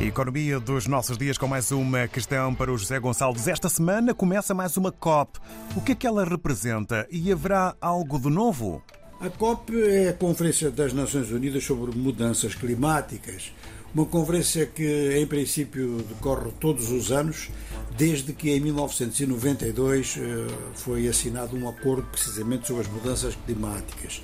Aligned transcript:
Economia 0.00 0.58
dos 0.58 0.88
nossos 0.88 1.16
dias 1.16 1.38
com 1.38 1.46
mais 1.46 1.70
uma 1.70 2.08
questão 2.08 2.52
para 2.52 2.72
o 2.72 2.76
José 2.76 2.98
Gonçalves. 2.98 3.46
Esta 3.46 3.68
semana 3.68 4.12
começa 4.12 4.52
mais 4.52 4.76
uma 4.76 4.90
COP. 4.90 5.38
O 5.76 5.80
que 5.80 5.92
é 5.92 5.94
que 5.94 6.06
ela 6.06 6.24
representa 6.24 7.06
e 7.10 7.30
haverá 7.30 7.76
algo 7.80 8.18
de 8.18 8.28
novo? 8.28 8.82
A 9.20 9.30
COP 9.30 9.72
é 9.80 10.08
a 10.08 10.12
Conferência 10.12 10.68
das 10.70 10.92
Nações 10.92 11.30
Unidas 11.30 11.62
sobre 11.62 11.96
Mudanças 11.96 12.56
Climáticas. 12.56 13.52
Uma 13.94 14.04
conferência 14.04 14.66
que, 14.66 15.16
em 15.16 15.26
princípio, 15.26 15.98
decorre 16.08 16.50
todos 16.58 16.90
os 16.90 17.12
anos, 17.12 17.48
desde 17.96 18.32
que 18.32 18.50
em 18.50 18.58
1992 18.58 20.18
eh, 20.18 20.46
foi 20.74 21.06
assinado 21.06 21.56
um 21.56 21.68
acordo 21.68 22.02
precisamente 22.10 22.66
sobre 22.66 22.82
as 22.82 22.88
mudanças 22.88 23.36
climáticas. 23.46 24.20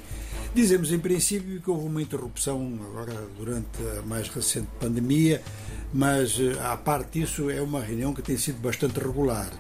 Dizemos 0.52 0.90
em 0.90 0.98
princípio 0.98 1.60
que 1.60 1.70
houve 1.70 1.86
uma 1.86 2.02
interrupção 2.02 2.76
agora 2.90 3.14
durante 3.38 3.80
a 3.98 4.02
mais 4.02 4.28
recente 4.28 4.66
pandemia, 4.80 5.40
mas 5.94 6.38
à 6.60 6.72
eh, 6.72 6.76
parte 6.76 7.20
disso 7.20 7.48
é 7.48 7.62
uma 7.62 7.80
reunião 7.80 8.12
que 8.12 8.20
tem 8.20 8.36
sido 8.36 8.60
bastante 8.60 8.98
regular. 8.98 9.50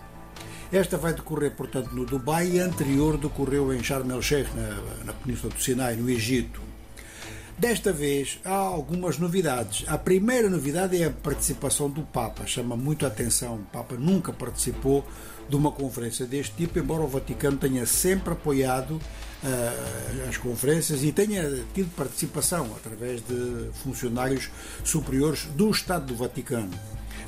Esta 0.72 0.96
vai 0.96 1.14
decorrer, 1.14 1.52
portanto, 1.52 1.92
no 1.92 2.04
Dubai 2.04 2.48
e 2.48 2.58
anterior 2.58 3.18
decorreu 3.18 3.72
em 3.72 3.82
Sharm 3.82 4.10
el-Sheikh, 4.10 4.50
na, 4.54 5.04
na 5.04 5.12
Península 5.12 5.52
do 5.52 5.62
Sinai, 5.62 5.94
no 5.94 6.10
Egito. 6.10 6.59
Desta 7.60 7.92
vez 7.92 8.40
há 8.42 8.54
algumas 8.54 9.18
novidades. 9.18 9.84
A 9.86 9.98
primeira 9.98 10.48
novidade 10.48 11.00
é 11.00 11.04
a 11.04 11.10
participação 11.10 11.90
do 11.90 12.00
Papa. 12.00 12.46
Chama 12.46 12.74
muito 12.74 13.04
a 13.04 13.08
atenção. 13.08 13.56
O 13.56 13.66
Papa 13.70 13.96
nunca 13.96 14.32
participou 14.32 15.06
de 15.46 15.56
uma 15.56 15.70
conferência 15.70 16.24
deste 16.24 16.54
tipo, 16.54 16.78
embora 16.78 17.02
o 17.02 17.06
Vaticano 17.06 17.58
tenha 17.58 17.84
sempre 17.84 18.32
apoiado 18.32 18.92
uh, 18.92 20.26
as 20.26 20.38
conferências 20.38 21.04
e 21.04 21.12
tenha 21.12 21.62
tido 21.74 21.94
participação 21.94 22.64
através 22.74 23.20
de 23.20 23.68
funcionários 23.84 24.48
superiores 24.82 25.44
do 25.54 25.70
Estado 25.70 26.06
do 26.06 26.16
Vaticano. 26.16 26.72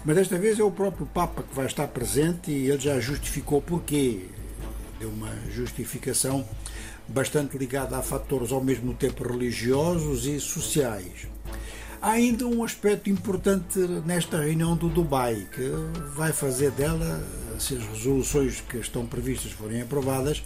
Mas 0.03 0.17
desta 0.17 0.39
vez 0.39 0.59
é 0.59 0.65
o 0.65 0.71
próprio 0.71 1.05
Papa 1.05 1.43
que 1.43 1.55
vai 1.55 1.67
estar 1.67 1.89
presente 1.89 2.51
e 2.51 2.71
ele 2.71 2.81
já 2.81 2.99
justificou 2.99 3.61
porquê. 3.61 4.31
Deu 5.03 5.11
uma 5.11 5.35
justificação 5.51 6.47
bastante 7.09 7.59
ligada 7.59 7.97
a 7.99 8.03
fatores 8.03 8.53
ao 8.53 8.63
mesmo 8.63 8.95
tempo 8.95 9.27
religiosos 9.27 10.27
e 10.27 10.39
sociais. 10.39 11.27
Há 12.01 12.13
ainda 12.13 12.47
um 12.47 12.63
aspecto 12.63 13.11
importante 13.11 13.81
nesta 14.07 14.41
reunião 14.41 14.77
do 14.77 14.89
Dubai, 14.89 15.49
que 15.53 15.69
vai 16.15 16.33
fazer 16.33 16.71
dela, 16.71 17.21
se 17.59 17.75
as 17.75 17.83
resoluções 17.83 18.61
que 18.61 18.77
estão 18.77 19.05
previstas 19.05 19.51
forem 19.51 19.83
aprovadas, 19.83 20.41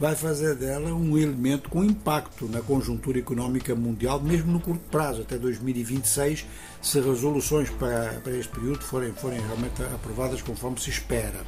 vai 0.00 0.16
fazer 0.16 0.54
dela 0.56 0.92
um 0.92 1.16
elemento 1.18 1.68
com 1.68 1.84
impacto 1.84 2.48
na 2.48 2.60
conjuntura 2.62 3.18
económica 3.18 3.74
mundial, 3.74 4.20
mesmo 4.20 4.50
no 4.50 4.58
curto 4.58 4.82
prazo, 4.90 5.22
até 5.22 5.36
2026, 5.36 6.46
se 6.80 7.00
resoluções 7.00 7.68
para, 7.70 8.18
para 8.24 8.32
este 8.32 8.50
período 8.50 8.82
forem, 8.82 9.12
forem 9.12 9.40
realmente 9.40 9.82
aprovadas 9.82 10.40
conforme 10.40 10.80
se 10.80 10.90
espera 10.90 11.44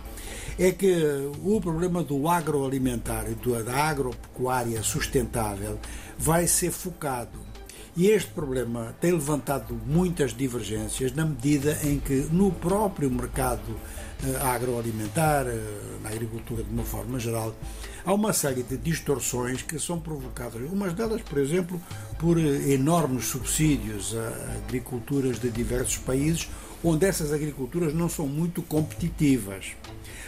é 0.59 0.71
que 0.71 1.31
o 1.43 1.61
problema 1.61 2.03
do 2.03 2.29
agroalimentar 2.29 3.27
e 3.31 3.63
da 3.63 3.85
agropecuária 3.85 4.83
sustentável 4.83 5.79
vai 6.19 6.47
ser 6.47 6.71
focado. 6.71 7.52
E 7.95 8.09
este 8.09 8.31
problema 8.31 8.95
tem 9.03 9.13
levantado 9.13 9.79
muitas 9.87 10.35
divergências 10.35 11.13
na 11.13 11.27
medida 11.27 11.79
em 11.85 11.99
que 11.99 12.27
no 12.33 12.51
próprio 12.51 13.11
mercado 13.11 13.77
eh, 14.25 14.37
agroalimentar, 14.41 15.47
eh, 15.47 15.61
na 16.03 16.09
agricultura 16.09 16.63
de 16.63 16.71
uma 16.71 16.85
forma 16.85 17.19
geral, 17.19 17.55
há 18.03 18.15
uma 18.15 18.33
série 18.33 18.63
de 18.63 18.79
distorções 18.79 19.61
que 19.61 19.79
são 19.79 20.01
provocadas, 20.01 20.63
umas 20.73 20.95
delas, 20.95 21.21
por 21.21 21.37
exemplo, 21.37 21.79
por 22.19 22.39
eh, 22.39 22.73
enormes 22.73 23.27
subsídios 23.27 24.17
a 24.17 24.55
agriculturas 24.65 25.39
de 25.39 25.51
diversos 25.51 25.99
países, 25.99 26.49
onde 26.83 27.05
essas 27.05 27.31
agriculturas 27.31 27.93
não 27.93 28.09
são 28.09 28.27
muito 28.27 28.63
competitivas. 28.63 29.73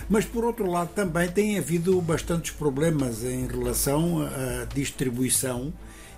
Mas, 0.06 0.26
por 0.26 0.44
outro 0.44 0.70
lado, 0.70 0.90
também 0.92 1.30
tem 1.30 1.56
havido 1.56 1.98
bastantes 2.02 2.50
problemas 2.50 3.24
em 3.24 3.46
relação 3.46 4.20
à 4.20 4.66
distribuição, 4.66 5.72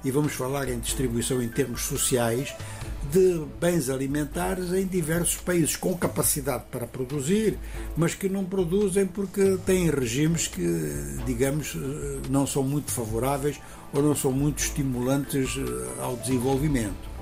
e 0.05 0.11
vamos 0.11 0.33
falar 0.33 0.69
em 0.69 0.79
distribuição 0.79 1.43
em 1.43 1.49
termos 1.49 1.83
sociais, 1.83 2.55
de 3.11 3.41
bens 3.61 3.89
alimentares 3.89 4.73
em 4.73 4.87
diversos 4.87 5.37
países 5.37 5.77
com 5.77 5.97
capacidade 5.97 6.65
para 6.71 6.87
produzir, 6.87 7.59
mas 7.97 8.15
que 8.15 8.29
não 8.29 8.45
produzem 8.45 9.07
porque 9.07 9.59
têm 9.65 9.91
regimes 9.91 10.49
que, 10.49 10.67
digamos, 11.25 11.77
não 12.29 12.47
são 12.47 12.63
muito 12.63 12.91
favoráveis 12.91 13.61
ou 13.93 14.03
não 14.03 14.15
são 14.15 14.33
muito 14.33 14.59
estimulantes 14.59 15.57
eh, 15.57 16.03
ao 16.03 16.17
desenvolvimento 16.17 17.17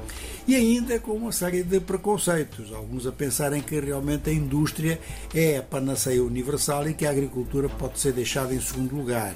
e 0.46 0.54
ainda 0.54 0.98
com 0.98 1.12
uma 1.12 1.32
série 1.32 1.62
de 1.62 1.80
preconceitos, 1.80 2.72
alguns 2.72 3.06
a 3.06 3.12
pensarem 3.12 3.62
que 3.62 3.80
realmente 3.80 4.28
a 4.28 4.32
indústria 4.32 5.00
é 5.34 5.56
a 5.56 5.62
panaceia 5.62 6.22
universal 6.22 6.86
e 6.88 6.94
que 6.94 7.06
a 7.06 7.10
agricultura 7.10 7.68
pode 7.68 7.98
ser 7.98 8.12
deixada 8.12 8.54
em 8.54 8.60
segundo 8.60 8.94
lugar. 8.94 9.34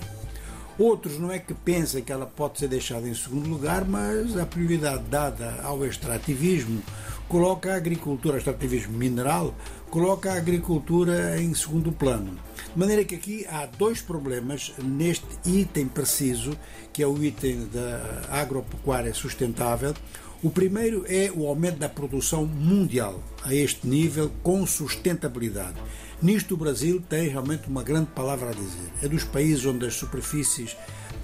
Outros 0.78 1.18
não 1.18 1.32
é 1.32 1.40
que 1.40 1.52
pensem 1.52 2.04
que 2.04 2.12
ela 2.12 2.24
pode 2.24 2.60
ser 2.60 2.68
deixada 2.68 3.08
em 3.08 3.14
segundo 3.14 3.48
lugar, 3.48 3.84
mas 3.84 4.36
a 4.36 4.46
prioridade 4.46 5.02
dada 5.10 5.60
ao 5.64 5.84
extrativismo 5.84 6.80
coloca 7.28 7.72
a 7.72 7.76
agricultura, 7.76 8.38
extrativismo 8.38 8.96
mineral, 8.96 9.52
coloca 9.90 10.32
a 10.32 10.36
agricultura 10.36 11.40
em 11.42 11.52
segundo 11.52 11.90
plano. 11.90 12.38
De 12.72 12.78
maneira 12.78 13.04
que 13.04 13.16
aqui 13.16 13.44
há 13.48 13.66
dois 13.66 14.00
problemas 14.00 14.72
neste 14.80 15.26
item 15.44 15.88
preciso, 15.88 16.56
que 16.92 17.02
é 17.02 17.06
o 17.06 17.22
item 17.24 17.68
da 17.72 18.40
agropecuária 18.40 19.12
sustentável. 19.12 19.94
O 20.40 20.50
primeiro 20.50 21.04
é 21.08 21.32
o 21.34 21.48
aumento 21.48 21.78
da 21.78 21.88
produção 21.88 22.46
mundial 22.46 23.20
a 23.42 23.52
este 23.52 23.88
nível 23.88 24.30
com 24.40 24.64
sustentabilidade. 24.64 25.74
Nisto 26.22 26.54
o 26.54 26.56
Brasil 26.56 27.02
tem 27.08 27.28
realmente 27.28 27.66
uma 27.66 27.82
grande 27.82 28.10
palavra 28.10 28.50
a 28.50 28.52
dizer. 28.52 28.92
É 29.02 29.08
dos 29.08 29.24
países 29.24 29.66
onde 29.66 29.84
as 29.84 29.94
superfícies 29.94 30.76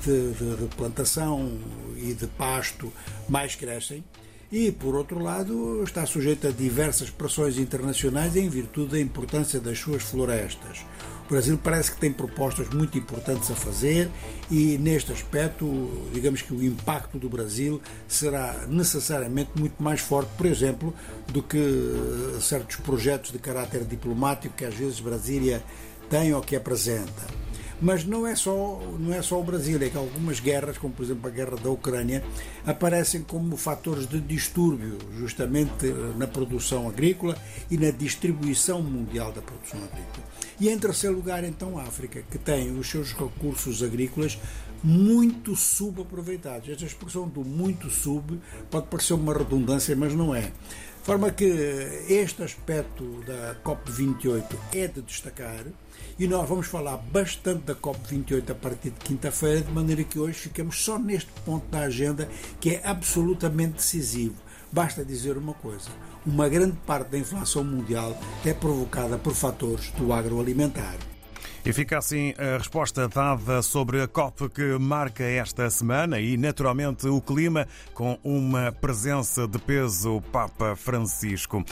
de, 0.04 0.32
de, 0.32 0.56
de 0.56 0.74
plantação 0.74 1.56
e 1.96 2.12
de 2.12 2.26
pasto 2.26 2.92
mais 3.28 3.54
crescem 3.54 4.02
e, 4.50 4.70
por 4.70 4.94
outro 4.94 5.18
lado, 5.18 5.82
está 5.82 6.06
sujeito 6.06 6.46
a 6.46 6.50
diversas 6.50 7.10
pressões 7.10 7.58
internacionais 7.58 8.36
em 8.36 8.48
virtude 8.48 8.92
da 8.92 9.00
importância 9.00 9.60
das 9.60 9.78
suas 9.78 10.02
florestas. 10.02 10.84
O 11.26 11.28
Brasil 11.30 11.58
parece 11.62 11.92
que 11.92 11.98
tem 11.98 12.12
propostas 12.12 12.68
muito 12.68 12.98
importantes 12.98 13.50
a 13.50 13.54
fazer 13.54 14.10
e, 14.50 14.76
neste 14.76 15.10
aspecto, 15.10 15.66
digamos 16.12 16.42
que 16.42 16.52
o 16.52 16.62
impacto 16.62 17.18
do 17.18 17.30
Brasil 17.30 17.80
será 18.06 18.66
necessariamente 18.68 19.50
muito 19.56 19.82
mais 19.82 20.00
forte, 20.00 20.30
por 20.36 20.44
exemplo, 20.44 20.94
do 21.28 21.42
que 21.42 21.56
eh, 21.56 22.40
certos 22.40 22.76
projetos 22.76 23.32
de 23.32 23.38
caráter 23.38 23.84
diplomático 23.84 24.54
que 24.54 24.66
às 24.66 24.74
vezes 24.74 25.00
Brasília 25.00 25.64
tem 26.10 26.34
ou 26.34 26.42
que 26.42 26.54
apresenta. 26.54 27.24
Mas 27.80 28.04
não 28.04 28.26
é 28.26 28.34
só 28.36 28.80
não 28.98 29.12
é 29.12 29.20
só 29.20 29.40
o 29.40 29.44
Brasil, 29.44 29.78
é 29.82 29.88
que 29.88 29.96
algumas 29.96 30.40
guerras, 30.40 30.78
como 30.78 30.94
por 30.94 31.02
exemplo 31.02 31.26
a 31.26 31.30
guerra 31.30 31.56
da 31.56 31.70
Ucrânia, 31.70 32.22
aparecem 32.64 33.22
como 33.22 33.56
fatores 33.56 34.06
de 34.06 34.20
distúrbio, 34.20 34.98
justamente 35.18 35.88
eh, 35.88 36.12
na 36.16 36.26
produção 36.26 36.88
agrícola 36.88 37.36
e 37.70 37.76
na 37.76 37.90
distribuição 37.90 38.80
mundial 38.80 39.32
da 39.32 39.42
produção 39.42 39.78
agrícola. 39.78 40.24
E 40.60 40.68
em 40.68 40.78
terceiro 40.78 41.16
lugar, 41.16 41.42
então, 41.42 41.78
a 41.78 41.82
África, 41.82 42.22
que 42.30 42.38
tem 42.38 42.78
os 42.78 42.88
seus 42.88 43.12
recursos 43.12 43.82
agrícolas 43.82 44.38
muito 44.82 45.56
subaproveitados. 45.56 46.68
Esta 46.68 46.84
expressão 46.84 47.26
do 47.26 47.42
muito 47.42 47.88
sub 47.90 48.38
pode 48.70 48.86
parecer 48.86 49.14
uma 49.14 49.32
redundância, 49.32 49.96
mas 49.96 50.14
não 50.14 50.34
é. 50.34 50.52
De 51.04 51.06
forma 51.06 51.30
que 51.30 51.44
este 52.08 52.42
aspecto 52.42 53.04
da 53.26 53.54
COP28 53.62 54.56
é 54.72 54.86
de 54.86 55.02
destacar 55.02 55.66
e 56.18 56.26
nós 56.26 56.48
vamos 56.48 56.66
falar 56.66 56.96
bastante 56.96 57.64
da 57.64 57.74
COP28 57.74 58.50
a 58.50 58.54
partir 58.54 58.88
de 58.88 59.00
quinta-feira, 59.00 59.60
de 59.60 59.70
maneira 59.70 60.02
que 60.02 60.18
hoje 60.18 60.38
ficamos 60.38 60.82
só 60.82 60.98
neste 60.98 61.30
ponto 61.44 61.66
da 61.68 61.80
agenda 61.80 62.26
que 62.58 62.76
é 62.76 62.80
absolutamente 62.82 63.74
decisivo. 63.74 64.36
Basta 64.72 65.04
dizer 65.04 65.36
uma 65.36 65.52
coisa: 65.52 65.90
uma 66.24 66.48
grande 66.48 66.78
parte 66.86 67.10
da 67.10 67.18
inflação 67.18 67.62
mundial 67.62 68.18
é 68.42 68.54
provocada 68.54 69.18
por 69.18 69.34
fatores 69.34 69.90
do 69.98 70.10
agroalimentar. 70.10 70.96
E 71.64 71.72
fica 71.72 71.98
assim 71.98 72.34
a 72.38 72.58
resposta 72.58 73.08
dada 73.08 73.62
sobre 73.62 74.02
a 74.02 74.08
COP 74.08 74.48
que 74.48 74.78
marca 74.78 75.24
esta 75.24 75.68
semana 75.70 76.20
e, 76.20 76.36
naturalmente, 76.36 77.06
o 77.08 77.20
clima 77.20 77.66
com 77.92 78.18
uma 78.22 78.72
presença 78.72 79.46
de 79.46 79.58
peso 79.58 80.20
Papa 80.32 80.76
Francisco. 80.76 81.64